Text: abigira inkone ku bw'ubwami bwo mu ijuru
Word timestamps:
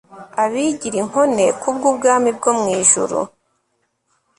abigira 0.43 0.97
inkone 1.03 1.45
ku 1.59 1.67
bw'ubwami 1.75 2.29
bwo 2.37 2.51
mu 2.59 2.67
ijuru 2.79 3.19